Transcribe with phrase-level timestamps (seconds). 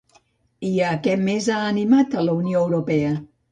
[0.69, 3.15] I a què més ha animat a la Unió Europea?